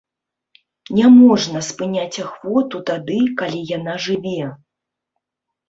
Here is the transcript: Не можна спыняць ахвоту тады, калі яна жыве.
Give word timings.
Не 0.99 1.07
можна 1.17 1.61
спыняць 1.69 2.21
ахвоту 2.25 2.77
тады, 2.89 3.21
калі 3.45 3.63
яна 3.77 3.93
жыве. 4.09 4.43